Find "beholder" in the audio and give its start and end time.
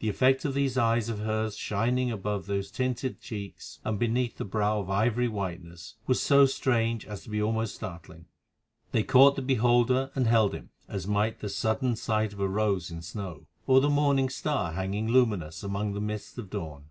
9.40-10.10